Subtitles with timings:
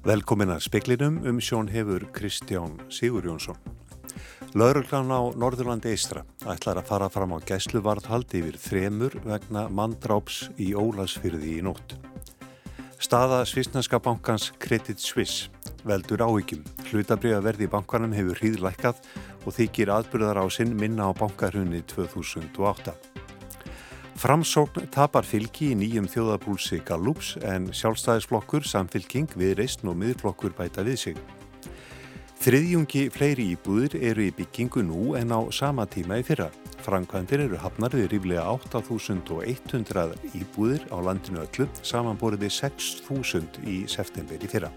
[0.00, 3.58] Velkomin að speklinum um sjón hefur Kristján Sigur Jónsson.
[4.56, 10.70] Lauruglan á Norðurlandi Eistra ætlar að fara fram á gæsluvarðhald yfir þremur vegna manndráps í
[10.72, 11.98] Ólasfyrði í nótt.
[12.96, 15.52] Staða Svisnanska bankans Credit Suisse
[15.84, 16.64] veldur áhyggjum.
[16.88, 19.04] Hlutabriða verði í bankanum hefur hríðlækkað
[19.44, 22.96] og þykir aðburðar á sinn minna á bankarhunni 2008.
[24.20, 30.98] Framsókn tapar fylgi í nýjum þjóðabúlsi Gallups en sjálfstæðisflokkur, samfylking, viðreistn og miðflokkur bæta við
[31.00, 31.22] sig.
[32.44, 36.50] Þriðjungi fleiri íbúðir eru í byggingu nú en á sama tíma í fyrra.
[36.84, 44.68] Frankvæntir eru hafnarðið ríflega 8.100 íbúðir á landinu öllu, samanboriði 6.000 í september í fyrra.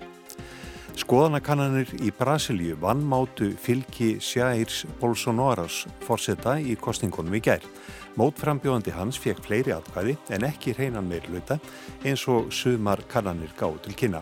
[0.93, 7.65] Skoðanakannanir í Brasilíu vannmátu fylgi Sjærs Bolsonaros forsetta í kostingunum í gær.
[8.13, 11.57] Mótframbjóðandi hans fekk fleiri atkvæði en ekki hreinan meirluta
[12.05, 14.21] eins og sumar kannanir gáð til kynna.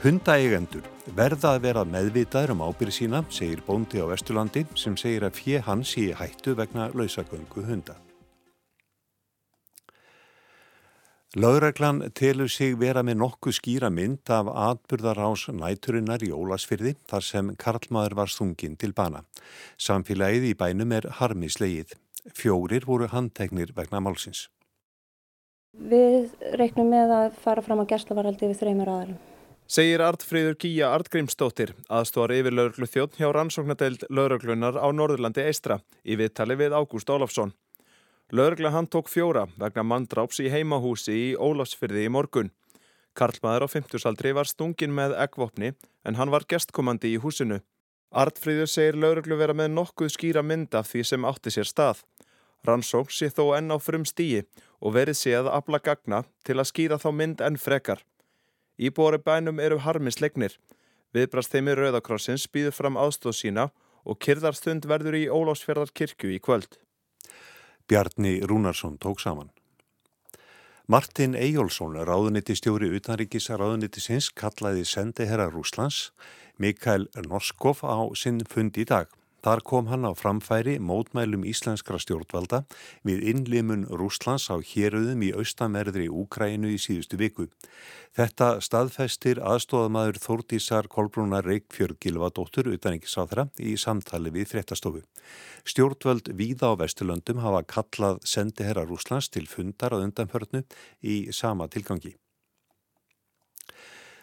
[0.00, 0.84] Hundaeigendur
[1.16, 5.60] verða að vera meðvitaður um ábyrði sína, segir bóndi á Vesturlandi sem segir að fjö
[5.68, 7.96] hans í hættu vegna lausagöngu hunda.
[11.36, 17.52] Laugreglan telur sig vera með nokkuð skýra mynd af atburðarás næturinnar í Ólasfyrði þar sem
[17.60, 19.20] Karlmaður var stungin til bana.
[19.76, 21.92] Samfélagið í bænum er harmislegið.
[22.34, 24.48] Fjórir voru handtegnir vegna málsins.
[25.76, 29.18] Við reiknum með að fara fram á gerstlavaraldi við þreymur aðalum.
[29.66, 36.14] Segir Artfríður Gíja Artgrímsdóttir, aðstóðar yfir lauruglu þjótt hjá rannsóknadeild lauruglunar á Norðurlandi Eistra í
[36.16, 37.50] viðtali við Ágúst Ólafsson.
[38.30, 42.52] Laurugla hann tók fjóra vegna manndráps í heimahúsi í Ólafsfyrði í morgun.
[43.18, 45.72] Karlmaður á 50 aldri var stungin með eggvopni
[46.06, 47.60] en hann var gestkomandi í húsinu.
[48.14, 52.06] Artfríður segir lauruglu vera með nokkuð skýra mynd af því sem átti sér stað.
[52.66, 54.44] Rannsók sé þó enn á frum stíi
[54.80, 58.02] og verið sé að afla gagna til að skýra þá mynd enn frekar.
[58.76, 60.58] Íbúari bænum eru harmislegnir.
[61.14, 63.70] Viðbrast þeimir Rauðakrossins býður fram aðstóð sína
[64.04, 66.78] og kyrðarstund verður í Ólásfjörðar kirkju í kvöld.
[67.88, 69.52] Bjarni Rúnarsson tók saman.
[70.86, 76.12] Martin Eyjólfsson, ráðuniti stjóri utanríkis ráðunitisins, kallaði sendiherra Rúslands,
[76.62, 79.10] Mikael Norskov á sinn fund í dag.
[79.46, 82.64] Þar kom hann á framfæri mótmælum íslenskra stjórnvalda
[83.06, 87.46] við innlimun Rúslands á héröðum í austamerðri Úkrænu í síðustu viku.
[88.18, 95.06] Þetta staðfestir aðstofamæður Þórtísar Kolbrúnar Reykjörg Gilvadóttur utanengisáþra í samtali við fréttastofu.
[95.62, 100.66] Stjórnvald víða á Vesturlöndum hafa kallað sendiherra Rúslands til fundar á undanförnu
[101.06, 102.16] í sama tilgangi.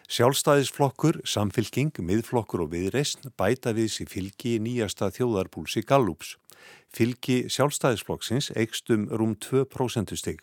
[0.04, 6.34] Sjálfstæðisflokkur, samfylking, miðflokkur og viðreysn bæta við sér fylgi í nýjasta þjóðarbúlsi Gallups.
[6.94, 10.42] Fylgi sjálfstæðisflokksins eikst um rúm 2% stig.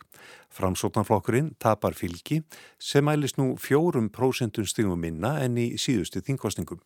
[0.52, 2.42] Framsóknarflokkurinn tapar fylgi
[2.78, 6.82] sem mælist nú 4% stigum minna enn í síðustu þingkostningum.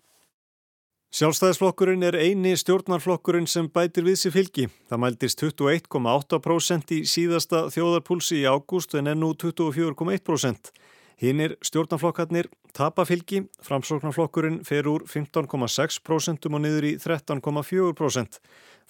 [1.17, 4.67] Sjálfstæðisflokkurinn er eini stjórnarflokkurinn sem bætir við sér fylgi.
[4.91, 10.75] Það mæltist 21,8% í síðasta þjóðarpúlsi í ágúst en enn nú 24,1%.
[11.17, 18.41] Hinnir stjórnarflokkarnir tapafylgi, framsóknarflokkurinn fer úr 15,6% og niður í 13,4%.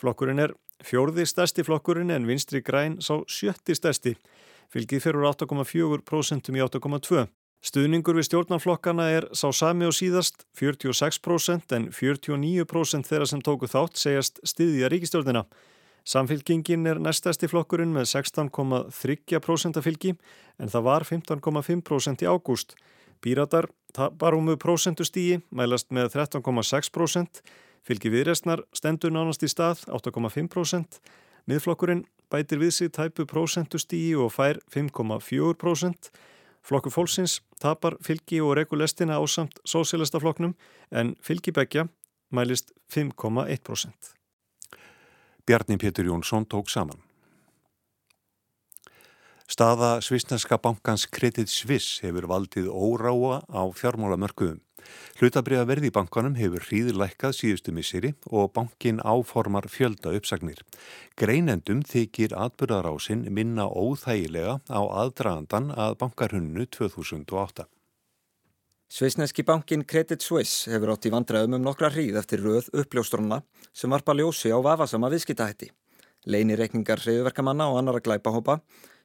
[0.00, 4.16] Flokkurinn er fjórði stærsti flokkurinn en vinstri græn sá sjötti stærsti.
[4.75, 7.31] Fylgið fer úr 8,4% í 8,2%.
[7.66, 14.03] Stuðningur við stjórnarflokkana er sá sami og síðast 46% en 49% þeirra sem tóku þátt
[14.03, 15.47] segjast stiðja ríkistjórnina.
[16.06, 20.12] Samfylgingin er næstæsti flokkurinn með 16,3% fylgi
[20.62, 22.77] en það var 15,5% í ágúst.
[23.19, 23.67] Píratar
[24.21, 27.41] barum við prósentustígi, mælast með 13,6%,
[27.83, 31.00] fylgi viðrestnar stendur nánast í stað 8,5%,
[31.50, 36.11] miðflokkurinn bætir við sig tæpu prósentustígi og fær 5,4%,
[36.66, 40.55] flokkur fólksins tapar fylgi og regulestina á samt sósélestafloknum
[40.91, 41.89] en fylgi begja
[42.31, 44.16] mælist 5,1%.
[45.47, 46.98] Bjarni Pétur Jónsson tók saman.
[49.47, 54.59] Staða svisneska bankans Credit Suisse hefur valdið óráa á fjármálamörkuðum.
[55.21, 60.65] Hlutabriða verði í bankanum hefur hríðlækkað síðustu misseri og bankin áformar fjölda uppsagnir.
[61.15, 67.71] Greinendum þykir atbyrðarásinn minna óþægilega á aðdragandan að bankarhunnu 2008.
[68.97, 73.43] Sveisneski bankin Credit Suisse hefur átt í vandræðum um nokkra hríð eftir röð uppljóstronna
[73.77, 75.69] sem varpa ljósi á vafasama viðskiptahætti.
[76.25, 78.57] Leinireikningar reyðverkamanna og annara glæpahópa,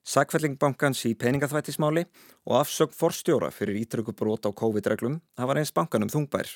[0.08, 2.06] sagfellingbankans í peningaþvættismáli
[2.48, 6.48] og afsögn forstjóra fyrir ítrykubrót á COVID-reglum hafa reyns bankanum þungbær.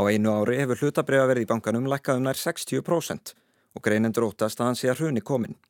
[0.08, 3.34] einu ári hefur hlutabriðaverði í bankanum lækkað um nær 60%
[3.76, 5.60] og greinendur óttast að hann sé að hruni komin.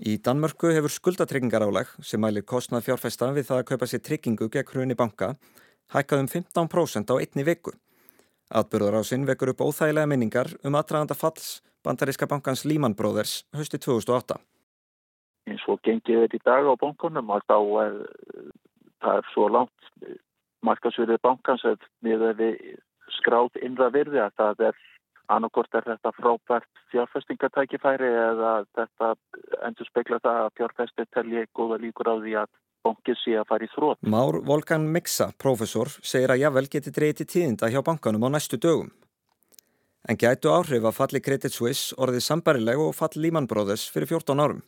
[0.00, 4.70] Í Danmörku hefur skuldatryggingarálag sem mælir kostnað fjárfesta við það að kaupa sér tryggingu gegn
[4.72, 5.34] hruni banka
[5.92, 7.74] hækkað um 15% á einni viku.
[8.48, 14.40] Atbyrðarásinn vekur upp óþægilega minningar um aðdraganda falls bandaríska bankans Lehman Brothers hösti 2008.
[15.52, 18.00] Eins og gengið er í dag á bankunum og þá er
[19.04, 19.90] það er svo langt
[20.64, 21.66] markasverðið bankans
[22.00, 22.24] með
[23.20, 24.80] skráð innra virði að það er
[25.30, 29.12] annarkort er þetta frábært fjárfestingatækifæri eða þetta
[29.68, 32.50] endur spekla það að fjárfesti telji góða líkur á því að
[32.86, 34.00] bankið sé að fara í þrótt.
[34.14, 38.90] Már Volkan Miksa, profesor, segir að jável geti dreyti tíðinda hjá bankanum á næstu dögum.
[40.08, 44.40] En gætu áhrif að falli Credit Suisse orðið sambarileg og fall Lehman Brothers fyrir 14
[44.40, 44.62] árum?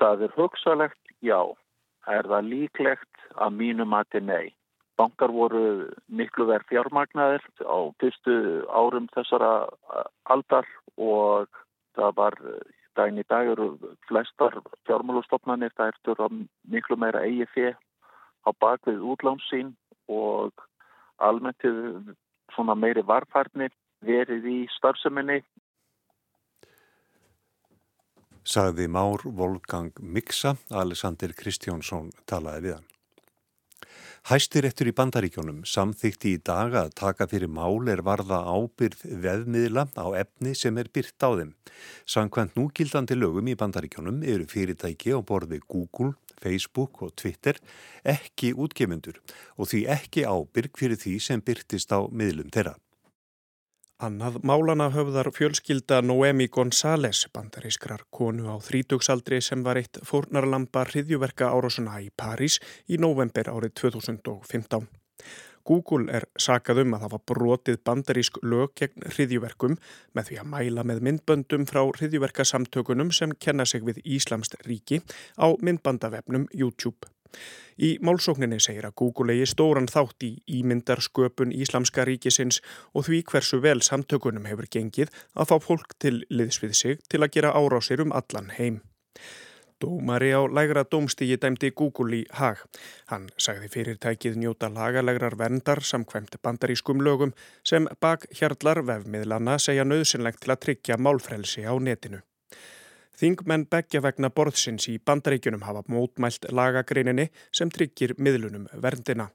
[0.00, 1.38] Það er hugsalegt, já.
[2.10, 4.46] Er það líklegt að mínum að til nei?
[5.00, 5.64] Bankar voru
[6.12, 8.34] miklu verð fjármagnaðir á fyrstu
[8.68, 9.52] árum þessara
[10.28, 10.68] aldar
[11.00, 11.48] og
[11.96, 12.36] það var
[12.98, 13.70] daginn í dag eru
[14.08, 14.58] flestar
[14.88, 16.42] fjármálustofnanir það ertur að
[16.74, 17.78] miklu meira eigi fyrir
[18.44, 19.72] á bakvið útlámsín
[20.10, 20.66] og
[21.20, 22.14] almenntið
[22.54, 23.70] svona meiri varfærni
[24.04, 25.40] verið í starfseminni.
[28.50, 32.88] Sagði Már Volgang Miksa, Alexander Kristjánsson talaði við hann.
[34.28, 40.06] Hæstirettur í bandaríkjónum samþykti í dag að taka fyrir mál er varða ábyrð veðmiðla á
[40.20, 41.54] efni sem er byrt á þeim.
[42.04, 47.56] Sankvæmt núgildandi lögum í bandaríkjónum eru fyrirtæki á borði Google, Facebook og Twitter
[48.04, 49.22] ekki útgefundur
[49.56, 52.76] og því ekki ábyrg fyrir því sem byrtist á miðlum þeirra.
[54.00, 61.50] Annað málana höfðar fjölskylda Noemi González, bandarískrar konu á þrítugsaldri sem var eitt fórnarlampa hriðjuverka
[61.52, 62.56] árásuna í París
[62.88, 64.88] í november árið 2015.
[65.68, 69.76] Google er sakað um að var brotið bandarísk lög gegn hriðjuverkum
[70.16, 75.04] með því að mæla með myndböndum frá hriðjuverkasamtökunum sem kenna sig við Íslamst ríki
[75.36, 77.04] á myndbandavefnum YouTube.
[77.80, 82.60] Í málsókninni segir að Google eigi stóran þátt í ímyndarsköpun Íslamska ríkisins
[82.92, 87.22] og því hversu vel samtökunum hefur gengið að fá fólk til liðs við sig til
[87.24, 88.82] að gera árásir um allan heim.
[89.80, 92.60] Dómari á lægra dómstígi dæmdi Google í hag.
[93.08, 97.32] Hann sagði fyrirtækið njóta lagalegrar verndar samkvæmt bandarískum lögum
[97.64, 102.20] sem bak hjarlar vefmiðlana segja nöðsynlegt til að tryggja málfrelsi á netinu.
[103.20, 109.26] Þingmenn begja vegna borðsins í bandaríkunum hafa mótmælt lagagreininni sem tryggir miðlunum verndina.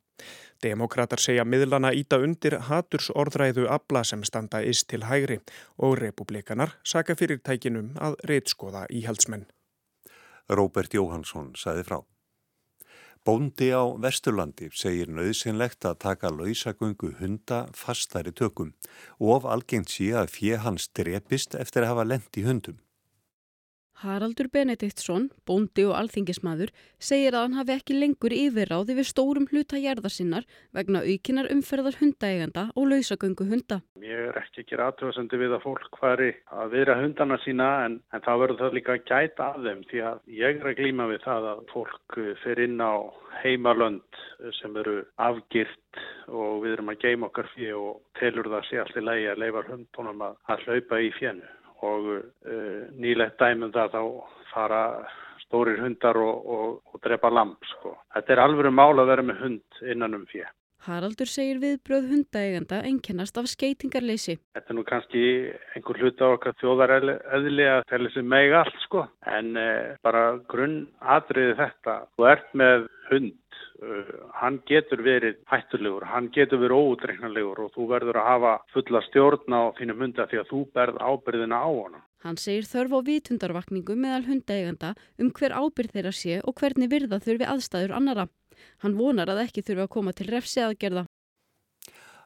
[0.63, 5.37] Demokrater segja miðlana íta undir haturs orðræðu abla sem standa ist til hægri
[5.77, 9.45] og republikanar saka fyrirtækinum að reitskoða íhaldsmenn.
[10.49, 11.99] Róbert Jóhansson saði frá.
[13.25, 18.73] Bóndi á Vesturlandi segir nöðsynlegt að taka lausagöngu hunda fastari tökum
[19.19, 22.81] og of algengt sé að fjö hans drepist eftir að hafa lend í hundum.
[24.03, 29.79] Haraldur Benediktsson, bóndi og alþingismadur, segir að hann hafi ekki lengur yfirráði við stórum hluta
[29.79, 30.43] jærðarsinnar
[30.75, 33.79] vegna aukinar umferðar hundaeganda og lausagöngu hunda.
[34.03, 38.25] Ég er ekki ekki aðtöðsandi við að fólk hvari að vera hundana sína en, en
[38.27, 41.25] það verður það líka að gæta af þeim því að ég er að glýma við
[41.25, 42.93] það að fólk fer inn á
[43.41, 44.23] heimalönd
[44.59, 49.07] sem eru afgirt og við erum að geima okkar fyrir og telur það sé allir
[49.09, 51.53] lægi að leifa hundunum að, að hlaupa í fjennu
[51.83, 54.01] og uh, nýlegt dæmum það þá
[54.53, 54.81] fara
[55.45, 57.95] stórir hundar og, og, og drepa lamp sko.
[58.15, 60.45] Þetta er alveg mál að vera með hund innan um fjö.
[60.85, 64.37] Haraldur segir viðbröð hundaeganda einkennast af skeitingarleysi.
[64.57, 65.23] Þetta er nú kannski
[65.75, 70.85] einhver hlut á okkar þjóðaræðli að telli sem meg allt sko en eh, bara grunn
[71.01, 71.97] atriði þetta.
[72.15, 73.33] Þú ert með hund
[73.83, 74.07] Uh,
[74.39, 79.51] hann getur verið hættulegur, hann getur verið óutreiknarlegur og þú verður að hafa fulla stjórn
[79.51, 81.99] á þínum hunda því að þú berð ábyrðina á hana.
[82.25, 87.19] Hann segir þörf á vitundarvakningu meðal hundaeganda um hver ábyrð þeirra sé og hvernig virða
[87.21, 88.25] þurfi aðstæður annara.
[88.81, 91.05] Hann vonar að ekki þurfi að koma til refsi aðgerða.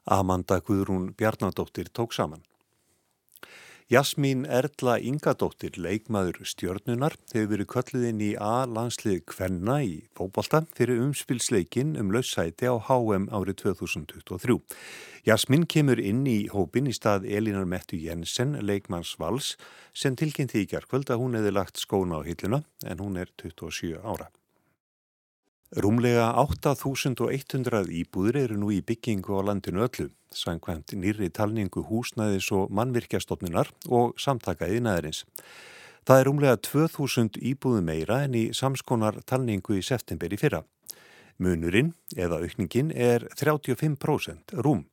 [0.07, 2.45] Amanda Guðrún Bjarnadóttir tók saman.
[3.89, 11.95] Jasmín Erla Ingadóttir, leikmaður stjörnunar, hefur verið kölluðinn í A-landslið Kvenna í fókbalta fyrir umspilsleikin
[11.97, 14.59] um laussæti á HM árið 2023.
[15.25, 19.55] Jasmín kemur inn í hópin í stað Elinar Mettu Jensen, leikmanns Vals,
[19.89, 23.97] sem tilkynnti í kjarkvöld að hún hefði lagt skóna á hilluna en hún er 27
[24.05, 24.29] ára.
[25.69, 32.71] Rúmlega 8.100 íbúður eru nú í byggingu á landinu öllu, sangkvæmt nýri talningu húsnæðis og
[32.73, 35.27] mannvirkjastofnunar og samtakaði næðurins.
[36.09, 40.63] Það er rúmlega 2.000 íbúðu meira en í samskonar talningu í september í fyrra.
[41.37, 44.87] Munurinn, eða aukningin, er 35% rúm.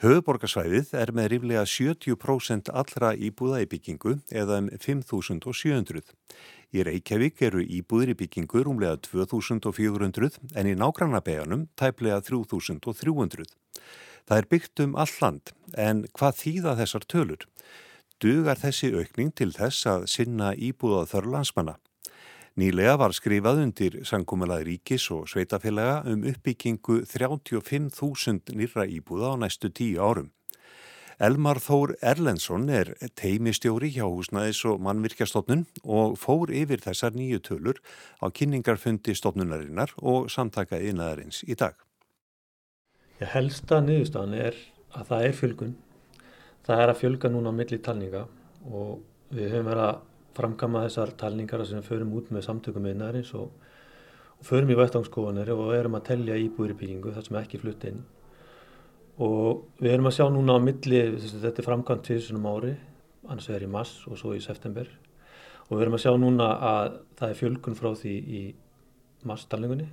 [0.00, 6.14] Höfuborgarsvæðið er með ríflega 70% allra íbúða í byggingu eða um 5.700.
[6.72, 13.44] Í Reykjavík eru íbúðir í byggingu rúmlega 2.400 en í nágrannabeganum tæplega 3.300.
[14.24, 17.44] Það er byggt um all land en hvað þýða þessar tölur?
[18.24, 21.76] Dugar þessi aukning til þess að sinna íbúða þörrlandsmanna?
[22.60, 29.70] Nýlega var skrifað undir sangkumalað ríkis og sveitafélaga um uppbyggingu 35.000 nýra íbúða á næstu
[29.72, 30.28] tíu árum.
[31.16, 37.80] Elmar Þór Erlensson er teimistjóri hjá húsnæðis og mannvirkjastofnun og fór yfir þessar nýju tölur
[38.20, 41.78] á kynningarfundi stofnunarinnar og samtaka ynaðarins í dag.
[43.22, 44.60] Já, helsta niðurstafan er
[44.92, 45.74] að það er fjölgun.
[46.68, 48.26] Það er að fjölga núna á milli talninga
[48.68, 49.00] og
[49.32, 50.06] við höfum verið að
[50.36, 53.50] framkama þessar talningar sem við förum út með samtökum meðnarins og,
[54.38, 57.86] og förum í vettangskofanir og erum að tellja íbúður í byggingu þar sem ekki flutt
[57.90, 58.02] inn
[59.20, 62.74] og við erum að sjá núna á milli, þetta er framkvæmt tviðsunum ári,
[63.28, 64.88] annars er í mass og svo í september
[65.68, 68.44] og við erum að sjá núna að það er fjölgun frá því í
[69.28, 69.88] masstalningunni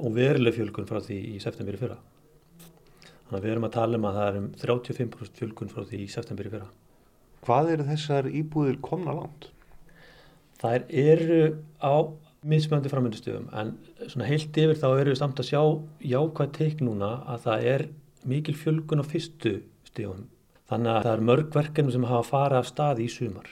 [0.00, 1.98] og veruleg fjölgun frá því í september í fyrra.
[3.26, 6.00] Þannig að við erum að tala um að það er um 35% fjölgun frá því
[6.04, 6.70] í september í fyrra.
[7.44, 9.50] Hvað eru þessar íbúðir komna langt?
[10.60, 11.42] Þær eru
[11.80, 11.94] á
[12.40, 13.72] mismöndi framöndustöðum en
[14.06, 15.62] svona heilt yfir þá eru við samt að sjá
[16.12, 17.86] jákvæð teik núna að það er
[18.30, 19.54] mikil fjölgun á fyrstu
[19.88, 20.26] stíðum.
[20.70, 23.48] Þannig að það er mörg verkefni sem hafa farið af stað í sumar.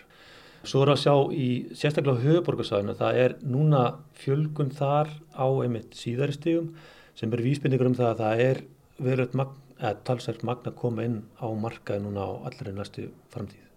[0.69, 3.85] Svo er að sjá í sérstaklega höfuborgarsæðinu það er núna
[4.19, 6.73] fjölgun þar á einmitt síðari stíðum
[7.19, 8.61] sem er vísbyndigur um það að það er
[8.99, 9.41] verið
[10.09, 13.68] talsvært magna að koma inn á markaði núna á allri næstu framtíð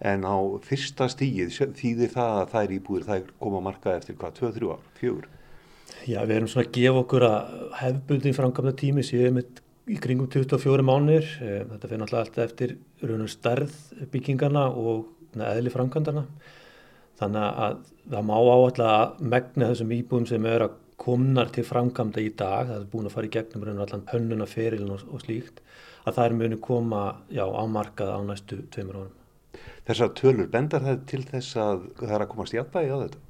[0.00, 0.36] en á
[0.66, 4.72] fyrsta stíið þýðir það að það íbúður það er koma að marka eftir hvað, 2-3
[4.74, 5.30] ár, 4?
[6.06, 10.84] Já, við erum svona að gefa okkur að hefðbundi framkvæmda tími séum í kringum 24
[10.86, 13.74] mánir eh, þetta fyrir náttúrulega alltaf eftir raunum starð
[14.12, 16.26] byggingarna og eðli framkvæmdarna
[17.20, 17.78] þannig að
[18.10, 22.70] það má áallega að megna þessum íbúðum sem er að komnar til framkvæmda í dag,
[22.70, 25.60] það er búin að fara í gegnum raunum allan hönnuna ferilin og, og slíkt
[26.06, 29.14] að það er muni koma já, á markað á næstu tveimur árum
[29.86, 33.20] þessar tölur, bendar það til þess að það er að komast jafnvægi á þetta?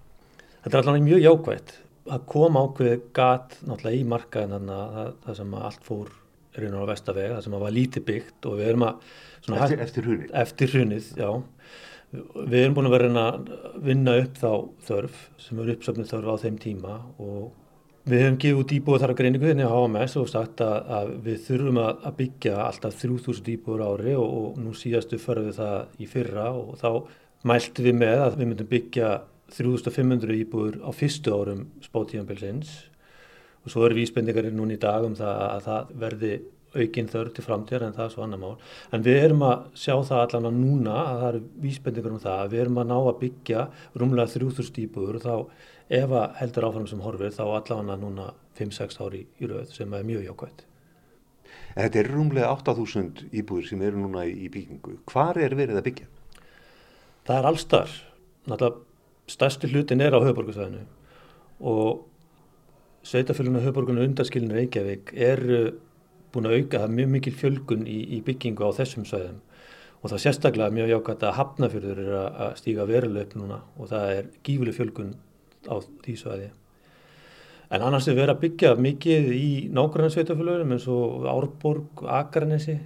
[0.65, 1.75] Þetta er alltaf mjög jákvægt
[2.17, 6.13] að koma ákveð gat náttúrulega í markaðin það sem að allt fór
[6.57, 9.09] veginn á vestavega, það sem að var lítið byggt og við erum að
[9.47, 10.31] Eftir, eftir hrunið?
[10.35, 11.29] Eftir hrunið, já
[12.17, 13.49] Við erum búin að vera að
[13.83, 14.51] vinna upp þá
[14.87, 17.49] þörf sem eru uppsöfnið þörf á þeim tíma og
[18.07, 21.09] Við hefum gefið út íbúið þar að greiningu þinni á HMS og sagt að, að
[21.25, 25.57] við þurfum að, að byggja alltaf 3000 íbúður ári og, og nú síðastu förðum við
[25.59, 26.91] það í fyrra og þá
[27.51, 29.09] mæltum við með að við myndum byggja
[29.57, 32.77] 3500 íbúður á fyrstu árum spátíðanbilsins
[33.67, 36.33] og svo eru vísbendingarinn núni í dag um það að það verði
[36.83, 38.55] aukinn þörf til framtíðar en það er svo annar mál.
[38.93, 42.43] En við erum að sjá það allan að núna að það eru vísbendingar um það
[42.43, 43.67] að við erum að ná að byggja
[44.03, 45.35] rúmlega 3000 íbúður og þá
[46.01, 50.09] ef að heldur áfram sem horfir þá allavega núna 5-6 ári í rauð sem er
[50.09, 50.67] mjög jákvæmt.
[51.77, 54.99] En þetta er rúmlega 8.000 íbúður sem eru núna í byggingu.
[55.11, 56.11] Hvar er verið að byggja?
[57.27, 57.97] Það er allstar.
[58.47, 58.85] Náttúrulega
[59.27, 60.85] stærsti hlutin er á höfuborgarsvæðinu
[61.67, 62.05] og
[63.07, 65.43] sveitafölguna höfuborguna undanskilin Reykjavík er
[66.37, 69.41] búin að auka það mjög mikil fjölgun í, í byggingu á þessum svæðum
[70.03, 74.13] og það sérstaklega mjög jákvæmt að hafnafjörður er að stíga veruleg upp núna og það
[74.13, 75.15] er gífuleg fjölgun
[75.67, 76.49] á því svæði.
[77.75, 82.77] En annars er verið að byggja mikið í nákvæmlega sveitafélagum eins og Árborg, Akarnesi,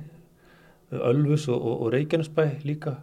[0.90, 2.96] Ölfus og, og, og Reykjanesbæ líka.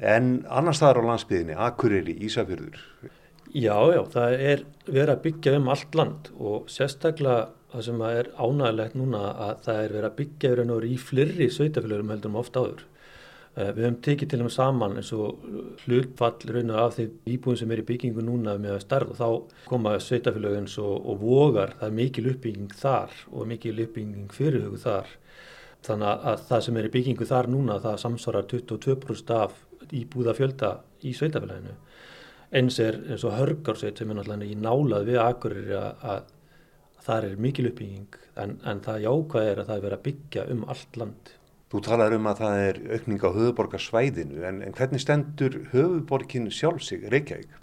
[0.00, 2.80] En annars þar á landsbyðinni, Akureyri, Ísafjörður?
[3.52, 8.32] Já, já, það er verið að byggja um allt land og sérstaklega það sem er
[8.36, 12.88] ánægilegt núna að það er verið að byggja í flirri sveitafélagum heldur um ofta áður.
[13.52, 15.42] Eh, við höfum tekið til þeim saman eins og
[15.84, 19.66] hlutfall raun og af því íbúin sem er í byggingu núna með starf og þá
[19.68, 25.12] koma sveitafélögin og, og vogar, það er mikil uppbygging þar og mikil uppbygging fyrirhugu þar.
[25.84, 29.60] Þannig að það sem er í byggingu þar núna það samsvarar 22% af
[29.92, 30.72] íbúða fjölda
[31.04, 31.76] í sveitafélaginu.
[32.56, 36.32] Eins er eins og hörgarsveit sem er náttúrulega í nálað við akkurir að,
[37.06, 40.44] það er mikil uppbygging en, en það jákvæð er að það er verið að byggja
[40.54, 41.32] um allt land.
[41.72, 46.84] Þú talar um að það er aukning á höfuborgarsvæðinu en, en hvernig stendur höfuborgin sjálf
[46.84, 47.58] sig, Reykjavík?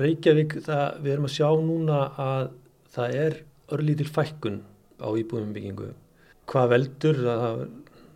[0.00, 2.52] Reykjavík, það, við erum að sjá núna að
[2.94, 3.40] það er
[3.76, 4.60] örlítil fækkun
[4.96, 5.90] á íbúðum byggingu.
[6.50, 7.60] Hvað veldur, það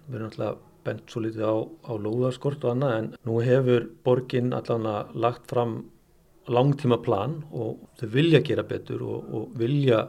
[0.08, 0.54] verður náttúrulega
[0.84, 5.78] bent svo litið á, á lóðarskort og annað en nú hefur borgin allavega lagt fram
[6.48, 10.02] langtíma plan og þau vilja gera betur og, og vilja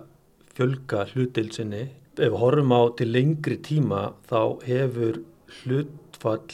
[0.56, 1.84] fjölga hlutilsinni
[2.16, 5.22] ef við horfum á til lengri tíma þá hefur
[5.62, 6.46] hlutfall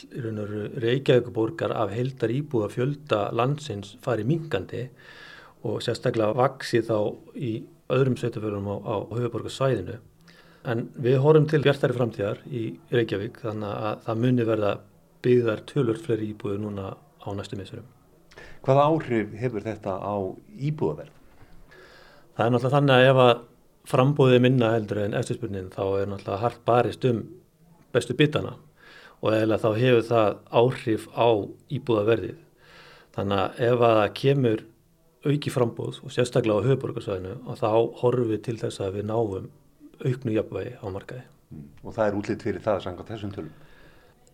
[0.82, 4.88] Reykjavíkuborgar af heldar íbúða fjölda landsins farið mingandi
[5.68, 6.98] og sérstaklega vaksi þá
[7.38, 7.52] í
[7.92, 10.00] öðrum sveitafjörðum á, á höfuborgarsvæðinu.
[10.72, 14.74] En við horfum til bjartari framtíðar í Reykjavík þannig að það muni verða
[15.22, 17.86] byggðar tölur fleiri íbúðu núna á næstu missurum.
[18.66, 20.16] Hvaða áhrif hefur þetta á
[20.58, 21.14] íbúðaverð?
[22.38, 23.34] Það er náttúrulega þannig að ef að
[23.90, 27.24] frambóðið minna heldur en eftirspurnin þá er náttúrulega hardt barist um
[27.94, 28.56] bestu bitana
[29.22, 31.30] og eða þá hefur það áhrif á
[31.78, 32.38] íbúðaverðið.
[33.16, 34.64] Þannig að ef að það kemur
[35.22, 37.68] auki frambóð og sérstaklega á höfuborgarsvæðinu og þá
[38.02, 39.50] horfum við til þess að við náum
[40.02, 41.26] auknu jafnvægi á markaði.
[41.52, 41.68] Mm.
[41.86, 43.52] Og það er útlýtt fyrir það samkvæmt þessum tölum?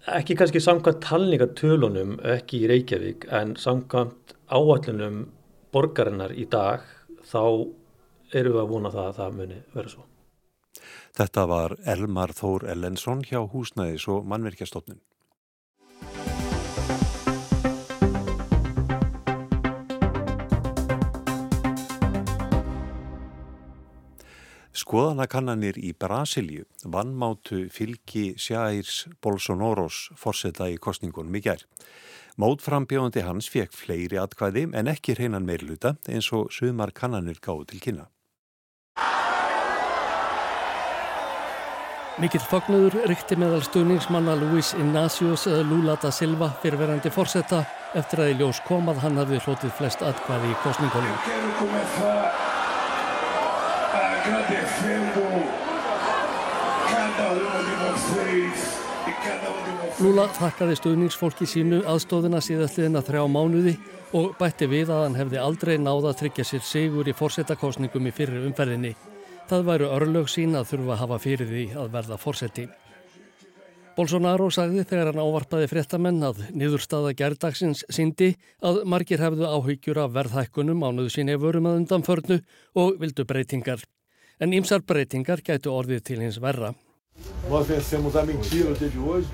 [0.08, 5.26] Ekki kannski samkvæmt talningatölunum ekki í Reykjavík en samkvæmt áallunum
[5.76, 6.86] borgarinnar í dag
[7.28, 7.44] þá
[8.34, 10.08] eru við að vona það að það muni vera svo.
[11.18, 15.00] Þetta var Elmar Þór Ellensson hjá Húsnæðis og mannverkjastofnun.
[24.78, 31.64] Skoðanakannanir í Brasilju vannmátu fylgi Sjærs Bolsonoros forsetta í kostningunum í gær.
[32.38, 37.82] Mótframbjóðandi hans fekk fleiri atkvæði en ekki reynan meirluta eins og sumar kannanir gáðu til
[37.82, 38.06] kynna.
[42.18, 47.60] Mikill fagnuður rykti meðal stuðningsmanna Luis Inácios Lula da Silva fyrirverandi forsetta
[47.94, 51.84] eftir að í ljós komað hann hafði hlotið flest atkvæði í um e
[54.98, 55.48] um
[57.86, 58.62] vocês.
[60.02, 63.74] Lula þakkaði stuðningsfólki sínu aðstóðina síðastliðina þrjá mánuði
[64.18, 68.14] og bætti við að hann hefði aldrei náða að tryggja sér sigur í fórsetakostningum í
[68.14, 68.96] fyrir umferðinni.
[69.48, 72.68] Það væru örlög sín að þurfa að hafa fyrir því að verða fórseti.
[73.98, 80.14] Bolsonaro sagði þegar hann ávarpaði fréttamenn að niðurstaða gerðdagsins síndi að margir hefðu áhyggjur af
[80.20, 82.42] verðhækkunum á nöðu sín efurum að undanförnu
[82.78, 83.82] og vildu breytingar
[84.40, 86.74] en ýmsar breytingar gætu orðið til hins verra.
[87.50, 89.28] Nós vencemos a mentira o dia de hoje,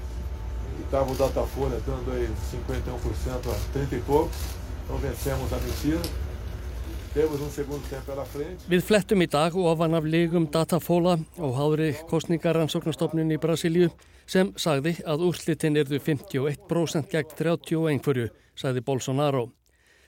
[0.78, 4.38] que estava o Datafolha dando aí 51% a 30 e poucos,
[4.84, 6.23] então vencemos a mentira.
[7.14, 7.84] Um
[8.66, 13.92] Við flettum í dag ofan af lígum Datafola og háðri kostningaransóknastofnun í Brasilíu
[14.26, 19.44] sem sagði að úrslitin erðu 51% gegn 30 og einhverju, sagði Bolsonaro.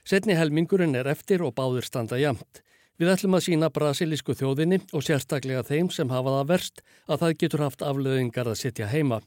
[0.02, 2.64] Setni helmingurinn er eftir og báður standa jamt.
[2.98, 7.40] Við ætlum að sína brasilísku þjóðinni og sérstaklega þeim sem hafa það verst að það
[7.44, 9.22] getur haft afleðingar að sitja heima.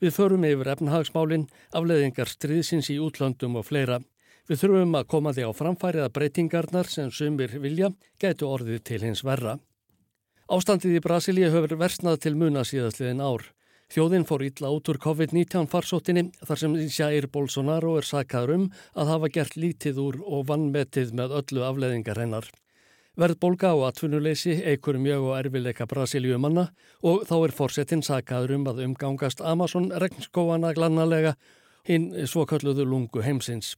[0.00, 4.00] Við förum yfir efnahagsmálinn, afleðingar stríðsins í útlöndum og fleira.
[4.48, 9.20] Við þurfum að koma því á framfæriða breytingarnar sem sumir vilja gætu orðið til hins
[9.20, 9.58] verra.
[10.48, 13.42] Ástandið í Brasilíu höfur versnað til muna síðastliðin ár.
[13.92, 18.64] Þjóðin fór ítla út úr COVID-19 farsóttinni þar sem Jair Bolsonaro er sakaður um
[18.96, 22.48] að hafa gert lítið úr og vannmetið með öllu afleðingar hennar.
[23.20, 26.70] Verðbólga og atvinnuleysi eikur mjög og erfileika Brasilíumanna
[27.04, 31.34] og þá er fórsetin sakaður um að umgangast Amazon regnskóana glannalega
[31.88, 33.74] hinn svokölluðu lungu heimsins.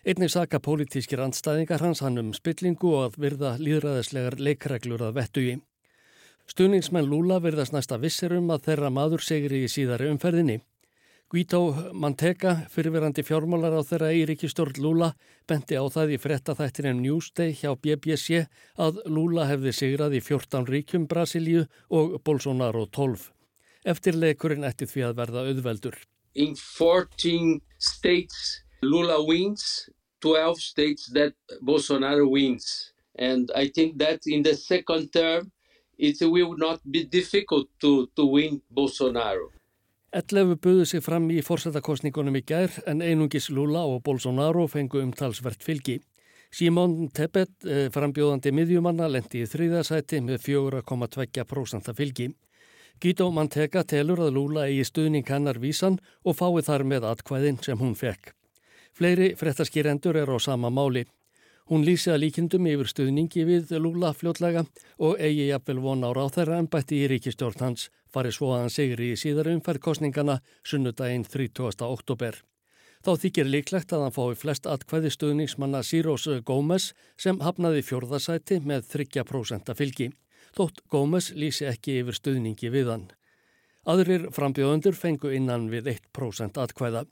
[0.00, 5.42] Einnig saka pólitískir andstæðingar hans hann um spillingu og að virða líðræðislegar leikreglur að vettu
[5.44, 5.56] í.
[6.48, 10.56] Stuðningsmenn Lula virðast næsta vissir um að þeirra maður segri í síðari umferðinni.
[11.30, 11.60] Guító
[11.92, 15.10] Mantega, fyrirverandi fjármálar á þeirra Eiríkistjórn Lula,
[15.44, 18.46] benti á það í frettaþættinum Newsday hjá BBC
[18.80, 23.28] að Lula hefði sigrað í 14 ríkjum Brasilíu og Bolsonaro 12.
[23.84, 26.00] Eftirleikurinn ætti því að verða auðveldur.
[26.40, 29.90] In 14 states Lula wins,
[30.20, 32.92] 12 states that Bolsonaro wins.
[33.18, 35.52] And I think that in the second term
[35.98, 39.50] it will not be difficult to, to win Bolsonaro.
[40.12, 45.62] 11 buðu sig fram í fórsetakostningunum í gær en einungis Lula og Bolsonaro fengu umtalsvert
[45.62, 46.00] fylgi.
[46.50, 52.32] Simón Tebet, eh, frambjóðandi miðjumanna, lendi í þrýðasæti með 4,2% fylgi.
[53.00, 57.78] Guido Mantega telur að Lula eigi stuðning hannar vísan og fái þar með atkvæðin sem
[57.78, 58.34] hún fekk.
[58.96, 61.06] Fleiri frettaskýrendur er á sama máli.
[61.70, 64.64] Hún lýsi að líkindum yfir stuðningi við Lula fljótlega
[64.98, 68.72] og eigi jafnvel von á ráþæra en bætti í ríkistjórn hans farið svo að hann
[68.74, 71.84] segri í síðar umferðkostningana sunnudaginn 30.
[71.86, 72.40] oktober.
[73.06, 78.90] Þá þykir líklegt að hann fái flest atkvæði stuðningsmanna Sírós Gómez sem hafnaði fjörðasæti með
[78.90, 80.10] 30% fylgi.
[80.58, 83.06] Þótt Gómez lýsi ekki yfir stuðningi við hann.
[83.88, 87.06] Aðrir frambjóðundur fengu innan við 1% atkvæða.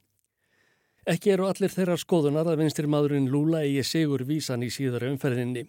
[1.09, 5.63] Ekki eru allir þeirra skoðunar að vinstir maðurinn Lula eigi sigur vísan í síðara umferðinni.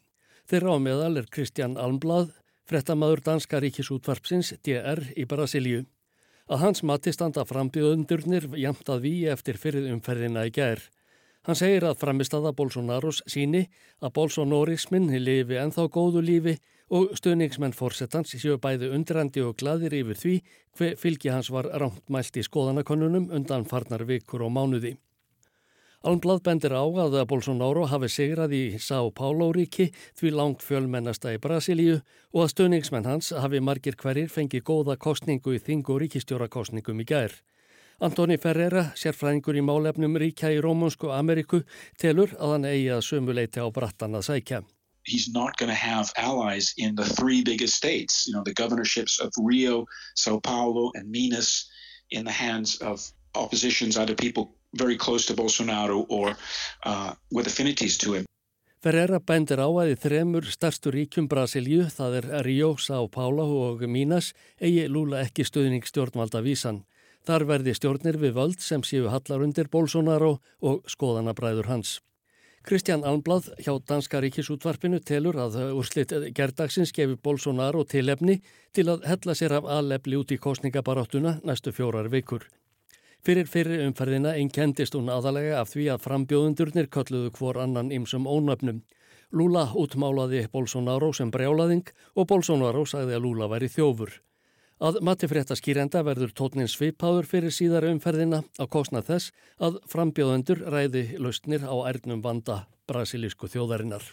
[0.52, 2.34] Þeirra á meðal er Kristján Almblad,
[2.68, 5.86] frettamæður danska ríkisútvarpsins DR í Brasilíu.
[6.52, 10.84] Að hans mati standa frambjöðundurnir jamt að við eftir fyrir umferðina í gær.
[11.48, 13.70] Hann segir að framistada Bolsonaros síni
[14.04, 16.60] að bolsonorismin lifi enþá góðu lífi
[16.92, 20.40] og stöðningsmenn fórsetans séu bæði undrandi og gladir yfir því
[20.76, 25.00] hver fylgi hans var rámt mælt í skoðanakonunum undan farnar vikur og mánuði.
[26.00, 31.40] Almblad bendir á að Bolsonaro hafi sigrað í São Paulo ríki því langt fjölmennasta í
[31.44, 31.98] Brasilíu
[32.32, 37.06] og að stöðningsmenn hans hafi margir hverjir fengið góða kostningu í þing og ríkistjórakostningum í
[37.10, 37.36] gær.
[38.00, 41.66] Antoni Ferreira, sérfræðingur í málefnum ríkja í Rómunsku Ameriku,
[42.00, 44.62] telur að hann eigi að sömuleiti á brattan að sækja.
[45.04, 49.20] He's not going to have allies in the three biggest states, you know, the governorships
[49.20, 49.84] of Rio,
[50.16, 51.68] Sao Paulo and Minas
[52.12, 53.04] in the hands of
[53.36, 56.36] oppositions, either people very close to Bolsonaro or
[56.86, 58.26] uh, with affinities to him.
[58.80, 63.82] Ferreira bændir á að í þremur starstu ríkjum Brasilju, það er Rio, São Paulo og
[63.84, 66.86] Minas, eigi lúla ekki stöðning stjórnvalda vísan.
[67.28, 71.98] Þar verði stjórnir við völd sem séu hallar undir Bolsonaro og skoðanabræður hans.
[72.64, 78.40] Kristján Almblad hjá Danska ríkisútvarpinu telur að úrslit gerdagsins gefi Bolsonaro tilefni
[78.72, 82.48] til að hella sér af aðlefli út í kostningabaráttuna næstu fjórar vikur.
[83.26, 88.80] Fyrir fyrir umferðina einkendist hún aðalega af því að frambjóðundurnir kölluðu hvor annan ymsum ónöfnum.
[89.36, 94.16] Lula útmálaði Bolsonaro sem brjálaðing og Bolsonaro sagði að Lula væri þjófur.
[94.80, 101.04] Að matifrétta skýrenda verður tótnin svipaður fyrir síðar umferðina á kostnað þess að frambjóðundur ræði
[101.20, 104.06] lausnir á ærnum vanda brasilísku þjóðarinnar.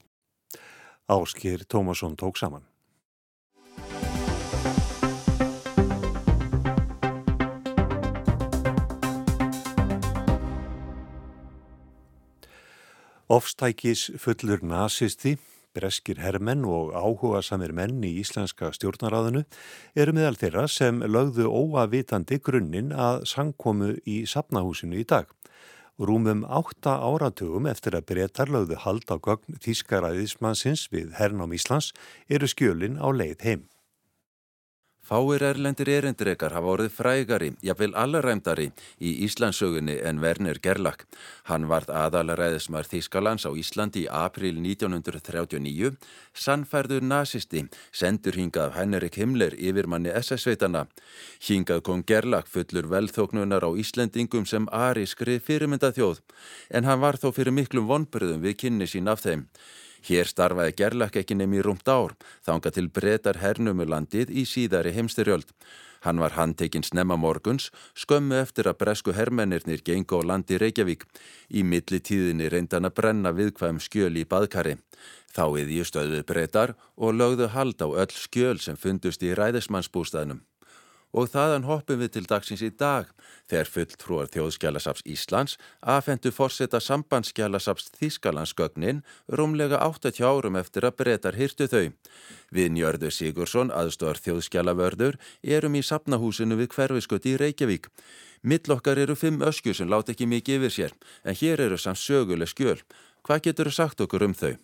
[1.07, 2.67] Áskýr Tómasson tók saman.
[13.27, 15.33] Ofstækis fullur nazisti,
[15.75, 19.43] breskir herrmenn og áhuga samir menn í íslenska stjórnaráðinu
[19.99, 25.27] eru meðal þeirra sem lögðu óavitandi grunninn að sangkomu í sapnahúsinu í dag.
[25.99, 31.91] Rúmum átta áratugum eftir að breytar lögðu hald á gögn Þískaræðismannsins við Hernám Íslands
[32.31, 33.67] eru skjölin á leið heim.
[35.07, 38.65] Fáir erlendir erindrekar hafa orðið frægari, jafnvel allaræmdari
[38.99, 41.05] í Íslandsögunni en Werner Gerlach.
[41.47, 45.95] Hann varð aðalaræðismar Þískalands á Íslandi í april 1939,
[46.35, 50.89] sannfærður nazisti, sendur hingað Henrik Himmler yfirmanni SS-sveitana.
[51.39, 56.19] Hingað kom Gerlach fullur velþóknunar á Íslandingum sem arískri fyrirmynda þjóð,
[56.75, 59.47] en hann var þó fyrir miklum vonbyrðum við kynni sín af þeim.
[60.07, 62.15] Hér starfaði Gerlach ekki nefn í rúmt ár,
[62.47, 65.51] þánga til breytar hernumulandið í síðari heimstyrjöld.
[66.07, 71.03] Hann var handtekinn snemma morguns, skömmu eftir að bresku hermennirnir gengu á landi Reykjavík.
[71.51, 74.77] Í milli tíðinni reyndan að brenna viðkvæm skjöl í baðkari.
[75.35, 80.45] Þá yði stöðuð breytar og lögðu hald á öll skjöl sem fundust í ræðismannsbústæðnum
[81.13, 83.09] og þaðan hoppum við til dagsins í dag
[83.51, 91.69] þegar fulltrúar þjóðskjálasaps Íslands afhendu fórseta sambandskjálasaps Þískalandsgögnin rúmlega 80 árum eftir að breytar hýrtu
[91.71, 91.93] þau.
[92.51, 97.91] Við Njörður Sigursson, aðstofar þjóðskjálavörður, erum í sapnahúsinu við hverfisköti í Reykjavík.
[98.43, 102.51] Millokkar eru fimm öskjur sem láta ekki mikið yfir sér, en hér eru samt söguleg
[102.53, 102.79] skjöl.
[103.27, 104.55] Hvað getur þú sagt okkur um þau?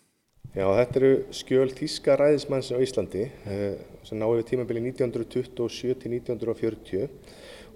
[0.53, 6.11] Já, þetta eru skjöl Þíska ræðismanns á Íslandi eh, sem náðu við tímabili 1927 til
[6.13, 7.07] 1940.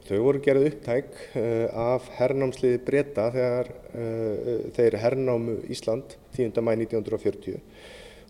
[0.05, 6.61] Þau voru gerðið upptæk eh, af hernámsliði breyta þegar eh, þeir hernámu Ísland 10.
[6.61, 7.57] mæ 1940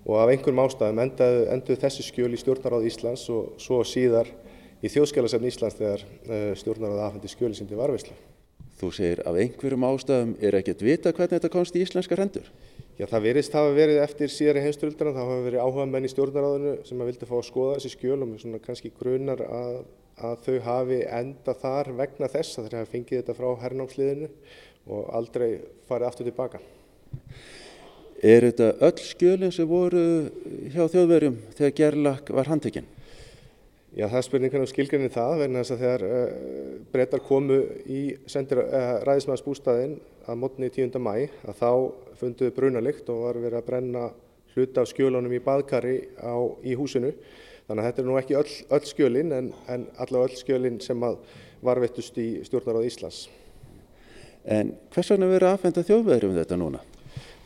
[0.08, 4.32] og af einhverjum ástæðum enduðu þessi skjöl í stjórnaráð Íslands og svo síðar
[4.80, 6.08] í þjóðskjálasefn Íslands þegar
[6.56, 8.16] stjórnaráð afhendi skjöli sindi varveislu.
[8.80, 12.48] Þú segir af einhverjum ástæðum er ekkert vita hvernig þetta komst í íslenska rendur?
[12.98, 16.72] Já, það verist hafa verið eftir síðari heimstölduna, það hafa verið áhuga menn í stjórnaráðinu
[16.88, 19.76] sem að vildi fá að skoða þessi skjöl og svona kannski grunar að,
[20.18, 24.32] að þau hafi enda þar vegna þess að þeir hafi fengið þetta frá hernámsliðinu
[24.98, 25.48] og aldrei
[25.86, 26.64] farið aftur tilbaka.
[28.26, 30.04] Er þetta öll skjölinn sem voru
[30.74, 32.90] hjá þjóðverjum þegar Gerlach var handtekinn?
[33.98, 37.56] Já, það er spurningan um skilgrinni það, vegna þess að þegar uh, eh, breytar komu
[37.90, 39.96] í sendir uh, eh, ræðismæðarsbústaðinn
[40.30, 41.00] að mótni 10.
[41.02, 41.14] mæ,
[41.50, 41.72] að þá
[42.20, 44.04] funduðu brunalikt og var verið að brenna
[44.54, 47.10] hluta af skjölunum í baðkari á, í húsinu.
[47.66, 51.08] Þannig að þetta er nú ekki öll, öll skjölinn en, en allavega öll skjölinn sem
[51.66, 53.24] varvettust í stjórnaráð Íslands.
[54.46, 56.86] En hvers vegna verið aðfenda þjóðveðri um þetta núna?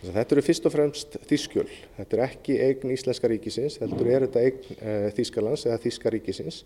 [0.02, 1.68] Þetta eru fyrst og fremst þýskjöl.
[2.00, 6.62] Þetta er ekki eign Íslenska ríkisins, heldur er þetta eign uh, Þýskalands eða Þýska ríkisins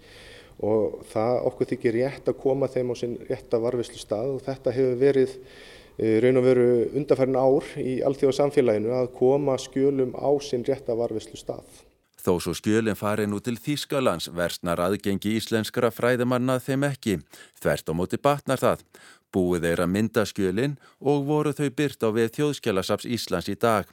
[0.64, 4.72] og það okkur þykir rétt að koma þeim á sinn rétta varfislu stað og þetta
[4.78, 10.32] hefur verið uh, raun og veru undarfærin ár í allþjóða samfélaginu að koma skjölum á
[10.40, 11.84] sinn rétta varfislu stað.
[12.26, 17.20] Þó svo skjölinn fari nú til Þýskalands versnar aðgengi íslenskra fræðimanna þeim ekki.
[17.60, 18.88] Þvert á móti batnar það.
[19.34, 23.90] Búið þeirra myndaskjölinn og voru þau byrt á við þjóðskjálasaps Íslands í dag.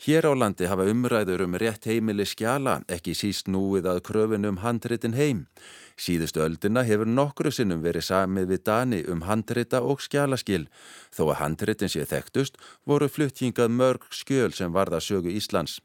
[0.00, 4.62] Hér á landi hafa umræður um rétt heimili skjala ekki síst núið að kröfun um
[4.62, 5.42] handritin heim.
[6.00, 10.70] Síðustu öldina hefur nokkru sinnum verið samið við Dani um handrita og skjalaskil.
[11.12, 12.56] Þó að handritin sé þekktust
[12.88, 15.82] voru fluttingað mörg skjöl sem varða sögu Íslands.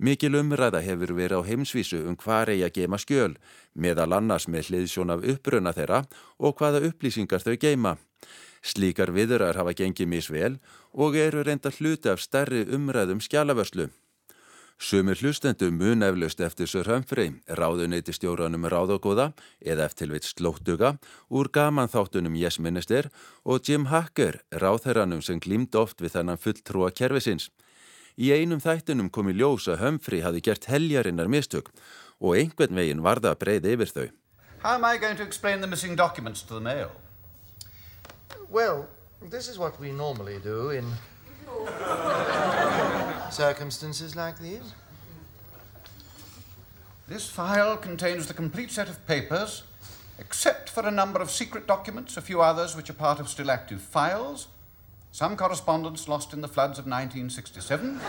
[0.00, 3.34] Mikil umræða hefur verið á heimsvísu um hvað reyja geima skjöl,
[3.76, 6.06] meðal annars með hliðsjón af uppruna þeirra
[6.40, 7.98] og hvaða upplýsingar þau geima.
[8.64, 10.56] Slíkar viðurar hafa gengið misvel
[10.92, 13.90] og eru reynda hluti af stærri umræðum skjálavörslu.
[14.80, 20.94] Sumir hlustendum mun eflaust eftir Sir Humphrey, ráðuneyti stjóranum ráðagóða eða eftir vitt slóttuga
[21.28, 23.10] úr gaman þáttunum Yes Minister
[23.44, 27.50] og Jim Hacker, ráðherranum sem glýmd oft við þennan fulltrúa kervisins.
[28.20, 31.70] Í einum þættunum kom í ljós að Humphrey hafi gert heljarinnar mistök
[32.20, 34.08] og einhvern veginn varða að breyða yfir þau.
[34.60, 36.90] How am I going to explain the missing documents to the mail?
[38.50, 38.88] Well,
[39.22, 40.84] this is what we normally do in
[43.30, 44.74] circumstances like these.
[47.08, 49.62] This file contains the complete set of papers,
[50.18, 53.50] except for a number of secret documents, a few others which are part of still
[53.50, 54.48] active files,
[55.12, 58.00] some correspondence lost in the floods of 1967.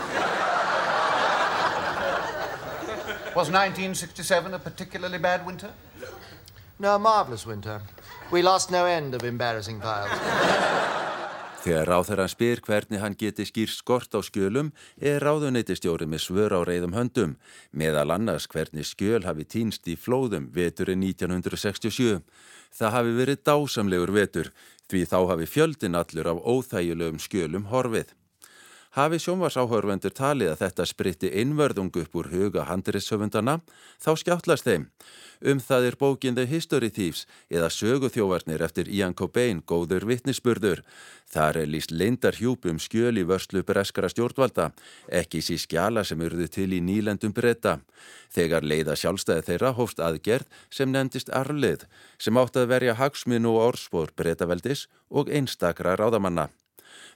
[3.34, 5.70] Was 1967 a particularly bad winter?
[6.78, 7.80] No, a marvellous winter.
[8.30, 10.10] We lost no end of embarrassing files.
[11.62, 16.60] Þegar ráðherran spyr hvernig hann geti skýr skort á skjölum er ráðuneytistjóri með svör á
[16.66, 17.36] reyðum höndum,
[17.70, 22.18] meðal annars hvernig skjöl hafi týnst í flóðum veturinn 1967.
[22.74, 24.50] Það hafi verið dásamlegur vetur
[24.92, 28.12] því þá hafi fjöldin allur af óþægilegum skjölum horfið.
[28.92, 33.62] Hafi sjónvarsáhörvendur talið að þetta spritti innvörðung upp úr huga handrissöfundana,
[33.96, 34.84] þá skjáttlast þeim.
[35.40, 40.84] Um það er bókin The History Thieves eða söguþjóvarnir eftir Ian Cobain góður vittnisspurður.
[41.24, 44.70] Þar er líst leindar hjúpum skjöl í vörslu breskara stjórnvalda,
[45.08, 47.78] ekki sí skjala sem urðu til í nýlendum breyta.
[48.28, 51.88] Þegar leiða sjálfstæði þeirra hófst aðgerð sem nefndist arlið,
[52.20, 56.52] sem átt að verja hagsminn og orðspór breytaveldis og einstakra ráðamanna.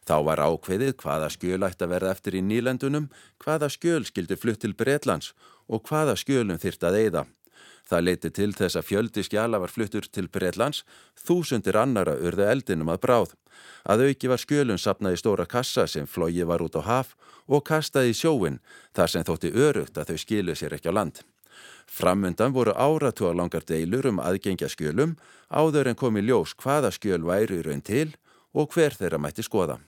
[0.07, 3.09] Þá var ákveðið hvaða skjöl ætti að verða eftir í nýlendunum,
[3.43, 5.33] hvaða skjöl skildi flutt til Breitlands
[5.67, 7.25] og hvaða skjölum þyrta að eigða.
[7.87, 10.83] Það leiti til þess að fjöldi skjala var fluttur til Breitlands,
[11.15, 13.37] þúsundir annara urðu eldinum að bráð.
[13.87, 17.15] Að auki var skjölun sapnað í stóra kassa sem flógi var út á haf
[17.47, 18.59] og kastaði í sjóin
[18.97, 21.23] þar sem þótti örugt að þau skilu sér ekki á land.
[21.87, 25.15] Framundan voru áratúar langar deilur um aðgengja skjölum
[25.49, 28.11] áður en komi ljós hvaða skjöl væri raun til
[28.57, 29.79] og hver þeirra mætti skoða.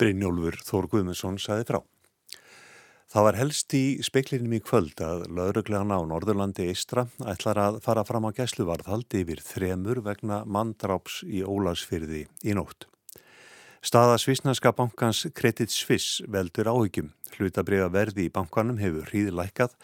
[0.00, 1.80] Brynjólfur Þór Guðmundsson saði frá.
[3.10, 8.04] Það var helst í speiklinum í kvöld að lauruglegan á Norðurlandi Eistra ætlar að fara
[8.06, 12.86] fram á gæsluvarðhaldi yfir þremur vegna manndráps í Ólagsfyrði í nótt.
[13.82, 17.10] Staða Svísnarska bankans Credit Suisse veldur áhyggjum.
[17.34, 19.74] Hlutabriða verði í bankanum hefur hríðlækkað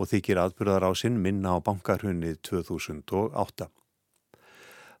[0.00, 3.70] og þykir atbyrðar á sinn minna á bankarhunni 2008.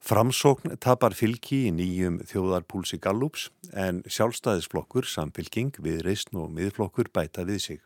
[0.02, 7.60] Framsókn tapar fylki í nýjum þjóðarpúlsi Gallups en sjálfstæðisflokkur, samfylking, viðreysn og miðflokkur bæta við
[7.62, 7.84] sig.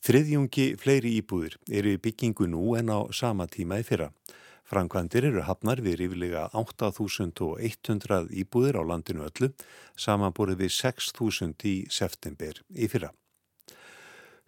[0.00, 4.08] Þriðjungi fleiri íbúðir eru í byggingu nú en á sama tíma í fyrra.
[4.64, 9.50] Frankvandir eru hafnar við rífilega 8.100 íbúðir á landinu öllu,
[10.00, 13.12] samanborið við 6.000 í september í fyrra.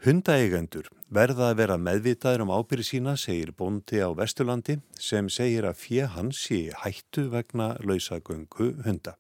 [0.05, 5.79] Hundaeigendur verða að vera meðvitaður um ábyrði sína, segir bóndi á Vesturlandi sem segir að
[5.81, 9.17] fjö hans sé hættu vegna lausagöngu hunda.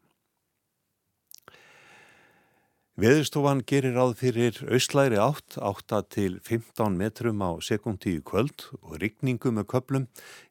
[2.96, 9.00] Veðurstofan gerir ráð fyrir auslæri átt, átta til 15 metrum á sekundi í kvöld og
[9.00, 10.06] rigningu með köplum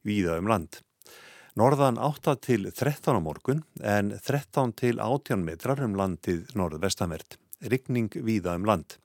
[0.05, 0.81] víða um land.
[1.57, 7.37] Norðan 8 til 13 á morgun en 13 til 18 metrar um landið norðvestanvert.
[7.61, 8.97] Rigning víða um land.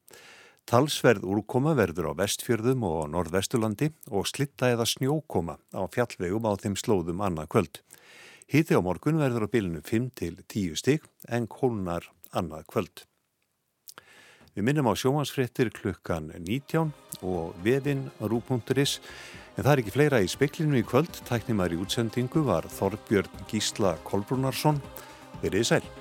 [0.69, 6.77] Talsverð úrkoma verður á vestfjörðum og norðvesturlandi og slitta eða snjókoma á fjallvegum á þeim
[6.79, 7.81] slóðum annað kvöld.
[8.51, 13.05] Híti á morgun verður á bilinu 5 til 10 stygg en kólnar annað kvöld.
[14.55, 16.91] Við minnum á sjómansfrettir klukkan 19
[17.23, 18.99] og vefinn rú.is
[19.55, 21.23] en það er ekki fleira í speklinu í kvöld.
[21.31, 24.83] Tæknimar í útsendingu var Þorbjörn Gísla Kolbrunarsson.
[25.45, 26.00] Verið sæl.